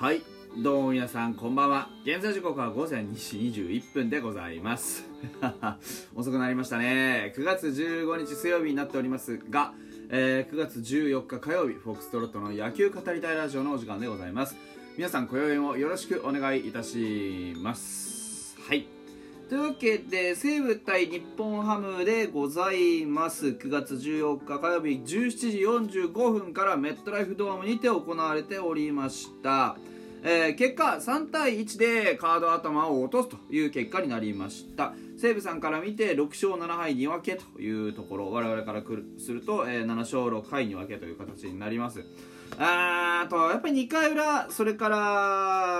[0.00, 0.22] はい。
[0.56, 1.90] どうも皆さんこんばんは。
[2.06, 5.04] 現在時刻は午前2時21分でございます。
[6.16, 7.34] 遅くなりましたね。
[7.36, 9.74] 9月15日水曜日になっておりますが、
[10.08, 14.56] えー9月14日火曜日フォックストロットの野球語りたいラジオのお時間でございます。
[14.96, 18.56] 皆さん今宵もよろしくお願いいたします。
[18.58, 18.99] はい。
[19.50, 23.48] というわけで西武対日本ハムでございます。
[23.48, 29.76] 9月14日火曜日17時45分からメットライフドームにて行われておりました、
[30.22, 34.94] えー結果3対1でカード頭を落とすという結果になりました。
[35.18, 38.30] 西武さんから見て6勝7敗2分けというところ。
[38.30, 38.84] 我々から
[39.18, 42.04] すると、えー7勝6敗2分けという形になります。
[42.58, 44.96] あとやっぱり2回裏それから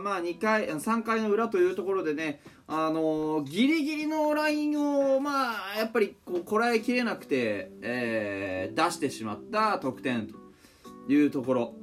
[0.00, 11.74] まあ2回3回の裏というところでねあのーギリギリのラインをまあやっぱりここらえきれなくて、えー出してしまった得点というところ。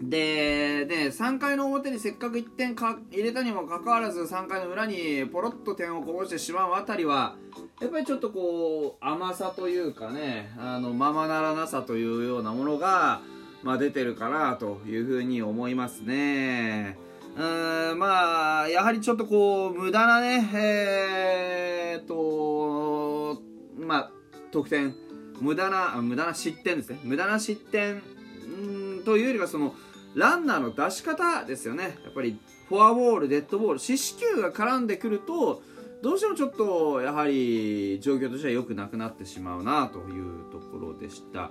[0.00, 7.34] でで3回の表にせっかく1点か入れたにもかかわらず3回の裏にポロッと点をこぼしてしまうあたりは
[7.80, 13.22] やっぱりちょっとこう甘さというかねあのままならなさというようなものが、
[13.62, 16.96] まあ、出てるかなというふうに思いますね。
[17.36, 23.40] うーんまあやはりちょっとこう無駄なねえー、と
[23.78, 24.10] まあ
[24.50, 24.94] 得点。
[25.40, 26.98] 無駄なあ無駄な失点ですね。
[27.04, 28.02] 無駄な失点
[28.44, 29.74] うんというよりはその
[30.14, 31.98] ランナーの出し方ですよね。
[32.04, 35.62] やっぱりフォアボールデッドボール四死球が絡んでくると
[36.02, 41.50] どうしてもちょっとやはり状況としては良くなくなってしまうなというところでした。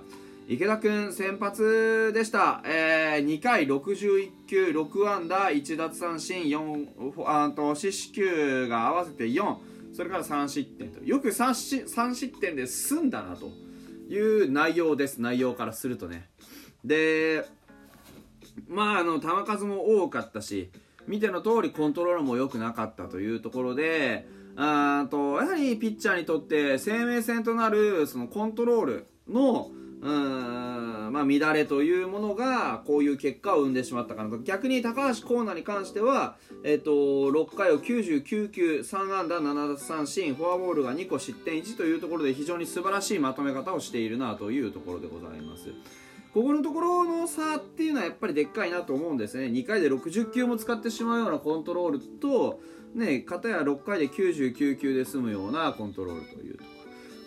[0.50, 9.56] 池田君先発でした、えー2回61球6安打1奪三振4あと四死球が合わせて4
[9.92, 13.50] それから3失点とよく 3, 3失点で済んだなと
[14.08, 15.20] いう内容です。
[15.20, 16.30] 内容からするとね。
[16.82, 17.44] で
[18.68, 20.70] まああの球数も多かったし
[21.06, 31.12] 見ての通りコントロールも良くなかったというところであとやはりピッチャーにとって生命線となるそのコントロールのうん。
[31.12, 34.38] まあ、乱れというものがこういう結果を生んでしまったかなと。
[34.38, 45.70] 逆に高橋光成に関しては、えっと6回を99球3安打7奪三振フォアボールが2個失点1というところで非常に素晴らしいまとめ方をしているなというところでございます。
[46.34, 49.46] ここのところの差っていうのはやっぱりでっかいなと思うんですね。
[49.46, 52.60] 2回で60球も使ってしまうようなコントロールと
[52.94, 56.77] ね片や6回で99球で済むようなコントロールというところ。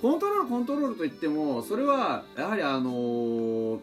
[0.01, 3.79] コントロールコントロールといってもそれはやはりあのー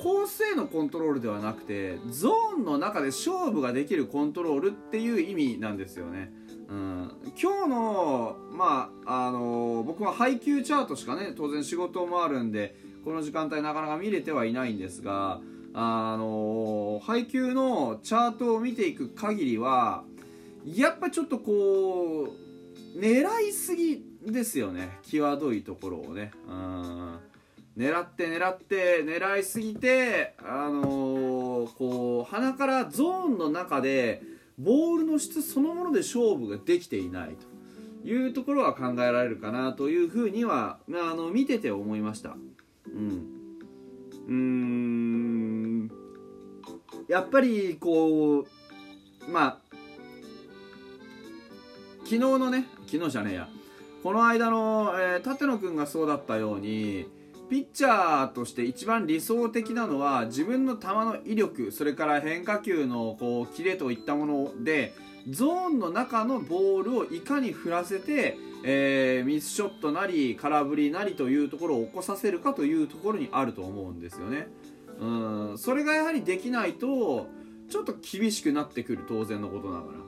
[0.00, 6.32] コースへのコントロールではなくてゾーンの中で勝負ができるコントロールっていう意味なんですよね。
[6.68, 7.10] うん、
[7.40, 15.40] 今日の、まああのー僕は配球チャートしかね当然仕事もあるんでこの時間帯なかなか見れてはいないんですが、
[15.74, 20.04] あのー配球のチャートを見ていく限りは
[20.64, 24.98] やっぱちょっとこう狙いすぎですよね。
[25.02, 26.32] 際どいところをね。
[26.48, 27.18] うん。
[27.76, 34.22] 狙って狙って狙いすぎてあのーこう鼻からゾーンの中で
[34.58, 37.46] ボールの質そのもので勝負ができていないと。
[38.04, 42.36] いうところは考えられるかなというふうには、あ、の見てて思いました。
[42.86, 43.38] うん。
[44.28, 45.90] うん。
[47.08, 48.46] やっぱりこう
[49.30, 49.58] まあ
[52.04, 53.48] 昨日のね昨日じゃねえや。
[54.02, 57.06] この間の、えー舘野君がそうだったように
[57.50, 64.92] ピッチャーとして一番理想的なのは自分の球の威力それから変化球のこうキレといったもので
[65.28, 74.48] ゾーンの中のボールをいかに振らせて、えーミスショットなり空振りなりというところを起こさせるかというところにあると思うんですよね。
[75.00, 75.06] う
[75.54, 77.28] んそれがやはりできないと
[77.68, 80.07] ちょっと厳しくなってくる当然のことながら。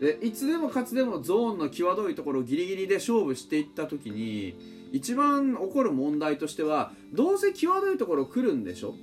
[0.00, 4.58] でいつでもかつでもゾーンの際どいところギリギリで勝負していった時に
[4.92, 8.94] 一番起こる問題としてはどうせ際どいところ来るんでしょ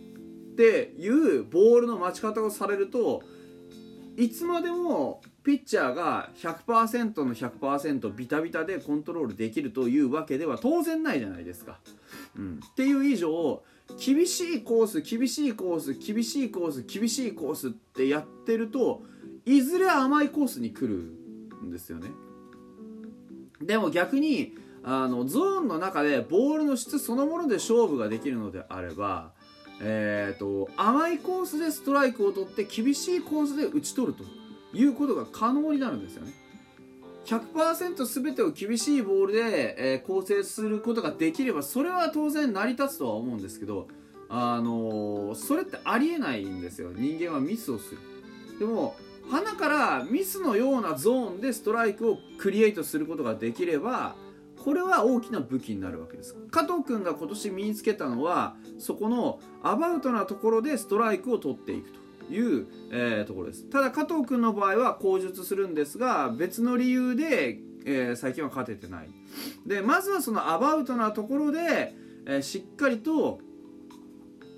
[0.53, 3.23] っていうボールの待ち方をされると
[4.15, 11.79] いつまでもピッチャーが100%の100%ビタビタでコントロールできるというわけでは当然ないじゃないですか。
[12.37, 13.63] うん、っていう以上
[13.99, 19.03] 厳しいコース厳しいコース厳しいコース厳しいコースってやってると
[19.45, 20.95] いずれ甘いコースに来る
[21.65, 22.09] んですよね。
[23.61, 29.31] でも逆にあのゾーンの中でボールの質そのもので勝負ができるのであれば、
[29.81, 34.23] えー、と甘いコースでストライクを取って厳しいコースで打ち取ると
[34.75, 36.33] いうことが可能になるんですよね。
[37.25, 43.87] 100%全てを厳しいボールで、えー構成することができればそれは当然成り立つとは思うんですけど
[44.27, 48.01] あのそれってありえないんですよ人間はミスをする
[48.59, 48.95] でも
[49.29, 54.15] 鼻からミスのようなゾーンでストライクをクリエイトすることができれば
[54.63, 56.35] これは大きな武器になるわけです。
[56.49, 61.89] 加藤君が今年身につけたのはそこのアバウトなところでストライクを取っていく
[62.27, 63.65] という、えー、ところです。
[63.65, 69.09] ただ加藤君の場合は口述するんですが別の理由で、えー、最近は勝ててない。
[69.65, 71.93] でまずはそのアバウトなところで、
[72.25, 73.39] えー、しっかりと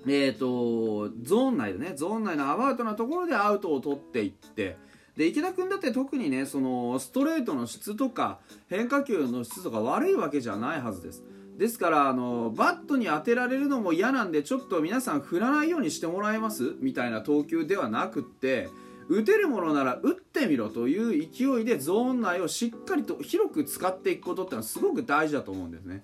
[0.08, 4.76] えーと、ゾーン内でねゾーン内のアバウトなところでアウトを取っていって
[5.16, 8.38] で池田君だって特にねそのストレートの質とか
[8.68, 11.24] 変化球の質とか悪いわけじゃないはずです。
[11.56, 16.74] ですからあのバットに当てられるのも嫌なんでちょっと皆さん振らないようにしてもらえます？
[16.80, 18.68] みたいな投球ではなくって
[19.08, 26.02] 打てるものなら打ってみろという勢いでゾーン内をしっかりと広く使っていくことってのはすごく大事だと思うんですね。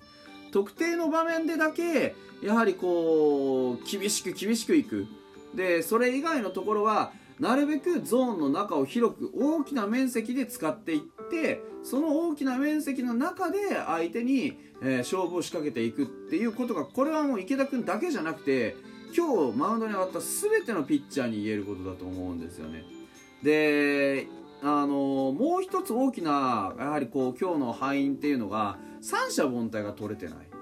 [0.53, 2.13] 特定の場面でだけ
[2.43, 5.07] やはりこう厳しく厳しくいく
[5.55, 11.01] でそれ以外のところはなるべくゾーンの中を広く大きな面積で使っていっ
[11.31, 13.57] てその大きな面積の中で
[13.87, 14.53] 相手に、
[14.83, 18.75] え、勝負を仕掛けていくっていうことがこれはもう池田君だけじゃなくて
[19.15, 22.83] 今日マウンドに上がった全てのピッチャーに言えることだと思うんですよね。
[23.41, 24.27] で
[24.61, 30.53] あのもう一つ大きなやはりこう今日の敗因っていうのが三者凡退が取れてない。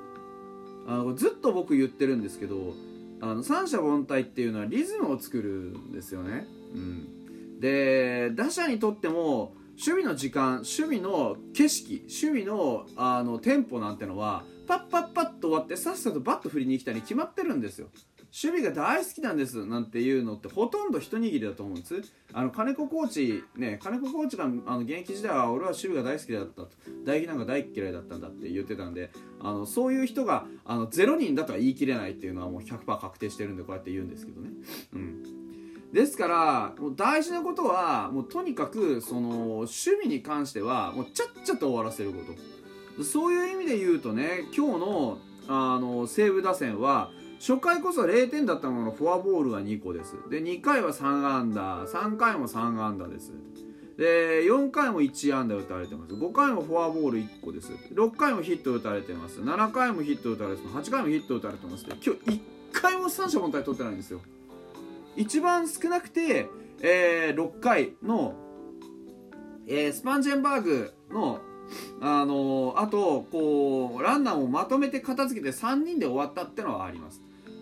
[0.88, 2.74] あのずっと僕言ってるんですけど
[3.22, 17.88] あの三者凡退っていうのはリズムを作るんですよね、うん、で打者にとっても守備の時間守備の景色守備のあのテンポなんてのはパッパッパッと終わってさっさとバット振りに来たに決まってるんですよ。
[18.32, 22.02] 守備が大好きなんですなんていうのってほとんど一握りだと思うんです。
[22.32, 26.70] あの金子コーチね金子コーチがあの現役時代は俺は守備が大好きだったと。
[27.04, 29.12] 大輝なんか大嫌いだったんだって言ってたんで
[29.42, 34.50] あのそういう人があの0人だとは言い切れないっていうのはもう100%確定してるんでこうやって言うんですけどね。
[34.94, 35.24] うん。
[35.92, 42.20] ですからもう大事なことはもうとにかくその守備に関してはもうちゃっちゃと終わらせるこ
[42.98, 43.04] と。
[43.04, 45.18] そういう意味で言うとね今日の
[45.48, 50.14] あの西武打線は初回こそ0点だったものフォアボールが2個です。
[50.30, 53.32] で2回は3安打3回も3安打です。
[53.98, 56.14] で4回も1安打打たれてます。
[56.14, 57.72] 5回もフォアボール1個です。
[57.96, 59.42] 6回もヒット打たれてます。
[59.42, 60.90] 7回もヒット打たれてます。
[60.92, 61.86] 8回もヒット打たれてます。
[61.86, 62.40] 今日1
[62.74, 64.22] 回も三者凡退取ってないんですよ。
[65.16, 66.48] 一番少なくて、
[66.84, 68.36] えー、6回の、
[69.66, 71.40] えー、スパンジェンバーグの
[72.02, 77.20] あのー、あとこうランナーをまとめて片付けて3人で終わったってのはあります。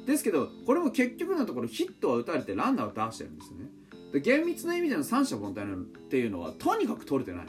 [0.09, 3.69] ですけどこれも結局のところヒットは打たれてランナーを出してるんですね。
[4.11, 7.47] で厳密な意味での三者凡退っていうのはとにかく取れてない。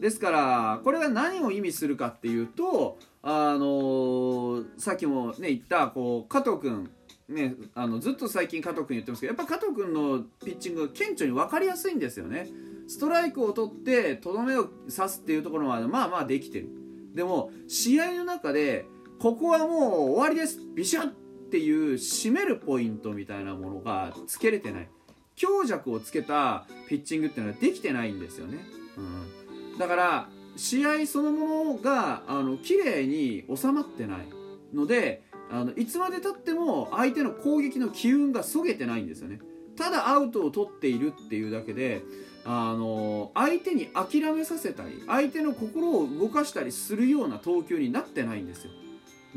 [0.00, 6.90] ですからこれが何を意味するかっていうとあの、さっきもね言ったこう加藤君
[7.28, 12.48] ね、あのずっと最近加藤君言ってますけどやっぱ加藤君のピッチングが顕著に分かりやすいんですよね。
[12.86, 16.68] ストライクを取ってとどめを刺すっていうところまでまあまあできてる。
[17.14, 18.86] でも試合の中で
[19.18, 20.60] ここはもう終わりです。
[20.74, 21.23] ビシャッ
[21.54, 24.88] っていう締めるポイントみたいなものがつけれてない。
[25.36, 28.58] 強弱をつけたピッチングっていうのはできてないんですよね、
[28.96, 34.28] うん、だから試合そのものがあの綺麗に収まってない
[34.72, 39.40] のであのいつまでたっても相手の攻撃の機運がそげてないんですよね。
[39.76, 42.02] ただアウトを取っているっていうだけで
[42.44, 48.70] あの相手に諦めさせたり相手の心を動かしたりするような投球になってないんですよ。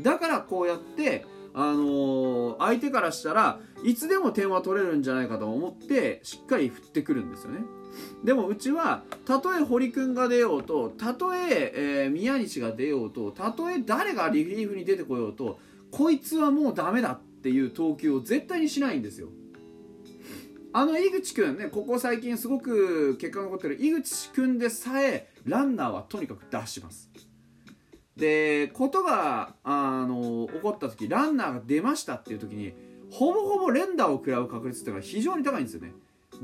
[0.00, 2.07] だからこうやってあのー、
[2.68, 7.60] 相手からしたらいつでも点は取れるんじゃないかと思ってしっかり振ってくるんですよね。
[8.22, 15.58] でもうちはたとえ堀君が出ようとたとええー、宮西が出ようとたとえ誰がリリーフに出てこようと
[15.90, 19.28] こいつはもうダメだっていう投球を絶対にしないんですよ。
[20.74, 27.10] あの井口君ねここ最近すごく結果が残ってる井口君でさえランナーはとにかく出します。
[28.18, 32.74] でことがあの起こった時ランナーが出ましたっていう時に
[33.10, 35.92] ほぼほぼ連打を食らう確率っていうのは非常に高いんですよね。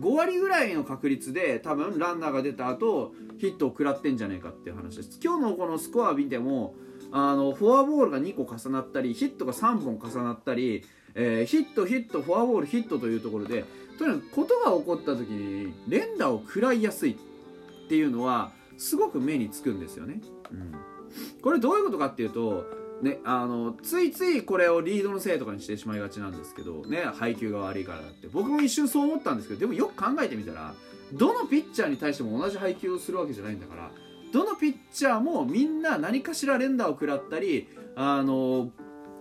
[0.01, 5.19] 5割ぐらいの確率で多分ランナーが出た後ヒットを食らってんじゃねえかっていう話です。
[5.23, 6.75] 今日のこのスコアを見ても
[7.11, 13.65] あのフォアボールが2個重なったりヒットが3本重なったり、えー、ヒットヒットフォアボールヒットというところで
[13.99, 20.21] とにかくことが起こった時に連打を食らいやすいっていうのはすごく目につくんですよね。
[20.51, 20.94] うん。
[21.43, 22.65] これどういうことかっていうと
[23.03, 28.29] ね、あのついついこれをリードのせいとかにしてしまいがちなんですけどね配球が悪いからだって。
[28.29, 30.75] 僕も一瞬そう思ったんですけどでもよく考えてみたら
[31.13, 33.91] どのピッチャーに対しても同じ配球をするわけじゃないんだから
[34.33, 38.71] どのピッチャーもみんな何かしら連打を食らったりあの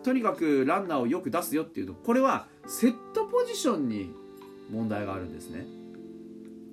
[0.03, 4.11] とにかくランナーをよく出すよっていうとこれはセットポジションに
[4.71, 5.65] 問題があるんですね。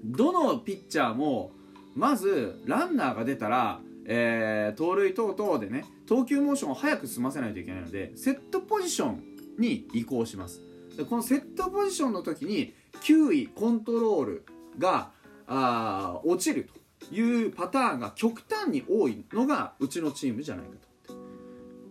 [0.04, 1.50] どのピッチャーも
[1.94, 3.80] まずランナーが出たら、
[4.12, 9.22] えー、盗塁等々でね投球モーションを早く済ませないといけないのでセットポジション
[9.56, 10.60] に移行します。
[10.96, 14.44] でこのセットポジションの時に球威コントロール
[14.78, 15.12] が
[15.46, 16.68] あ落ちる
[17.08, 20.72] というパターンが極端に多いのがうちのチームじゃないか
[21.06, 21.14] と。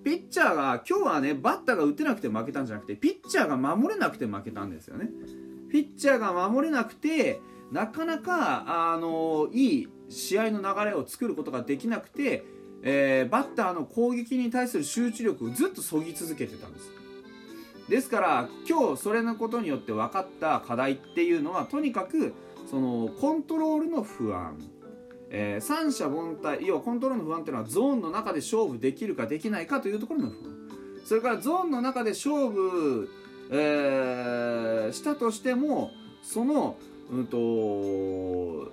[0.04, 5.10] ピッチャーが今日はねバッターが打てなくて負けたんじゃなくてピッチャーが守れなくて負けたんですよね。
[5.72, 7.40] ピッチャーが守れなくて
[7.72, 12.44] なかなかあのいい試合の流れを作ることができなくて、
[12.82, 16.92] えー、バッターの攻撃に対する集中力をずっとそぎ続けてたんです。
[17.89, 22.34] ですから今日それのことによって分かった課題っていうのはとにかく
[22.70, 24.60] そのコントロールの不安、
[25.32, 30.60] えー、三者凡退要はコントロールの不安っていうのはゾーンの中で勝負できるかできないかというところの不安。
[31.04, 33.10] それからゾーンの中で勝負、
[33.51, 35.89] えー、したとしても
[36.22, 36.78] その、
[37.12, 38.72] うんと、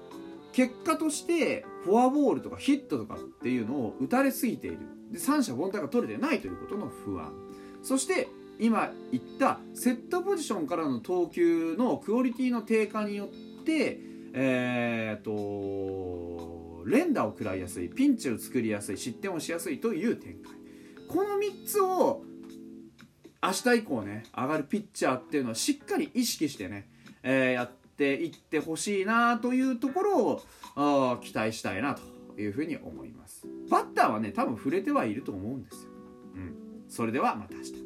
[0.56, 4.78] 結果としてフォアボールとかヒットとかっていうのを打たれすぎている。
[5.12, 7.30] で三者凡退が取れてないということの不安。
[7.82, 13.28] そして今言ったセットポジションからの投球のクオリティの低下によっ
[13.64, 14.00] て
[14.38, 20.52] えー、と連打を食らいやすいピンチを作りやすい失点をしやすいという展開。
[21.06, 22.22] この3つを
[23.42, 26.88] 明日以降ね上がるピッチャーっていうのはしっかり意識してね、
[27.22, 30.42] えー、やっていってほしいなというところ
[30.76, 32.02] を期待したいなと
[32.38, 33.46] いうふうに思います。
[33.70, 35.90] バッターはね多分触れてはいると思うんですよ、
[36.34, 36.54] うん、
[36.88, 37.85] それではまた明日。